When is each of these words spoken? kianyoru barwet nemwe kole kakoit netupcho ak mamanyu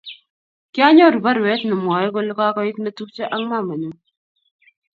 kianyoru 0.73 1.17
barwet 1.25 1.61
nemwe 1.65 2.05
kole 2.13 2.31
kakoit 2.37 2.77
netupcho 2.81 3.23
ak 3.35 3.41
mamanyu 3.49 3.91